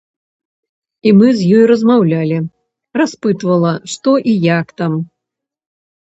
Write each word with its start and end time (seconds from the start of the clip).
І 1.09 1.11
мы 1.17 1.27
з 1.41 1.49
ёй 1.57 1.65
размаўлялі, 1.71 2.39
распытвала, 2.99 3.73
што 3.97 4.15
і 4.31 4.33
як 4.59 4.67
там. 4.83 4.91